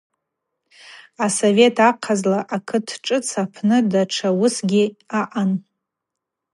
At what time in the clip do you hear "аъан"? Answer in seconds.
5.19-5.51